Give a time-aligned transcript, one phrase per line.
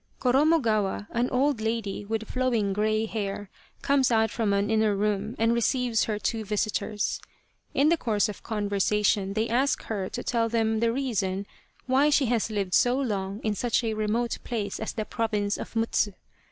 [0.19, 3.51] Koromogawa, an old lady with flowing grey hair,
[3.83, 7.19] comes out from an inner room and receives her two visitors.
[7.75, 11.45] In the course of conversation they ask her to tell them the reason
[11.85, 15.75] why she has lived so long in such a remote place as the province of
[15.75, 16.13] Mutsu.